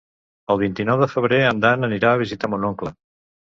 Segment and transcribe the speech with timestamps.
[0.53, 2.97] El vint-i-nou de febrer en Dan anirà a visitar mon oncle.